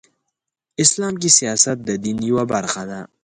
اسلام 0.83 1.13
کې 1.21 1.29
سیاست 1.37 1.77
د 1.87 1.89
دین 2.03 2.17
یوه 2.29 2.43
برخه 2.53 2.81
ده. 2.89 2.99